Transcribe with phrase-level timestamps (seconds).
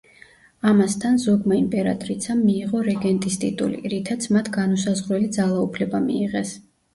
[0.69, 6.57] ამასთან ზოგმა იმპერატრიცამ მიიღო რეგენტის ტიტული, რითაც მათ განუსაზღვრელი ძალაუფლება მიიღეს.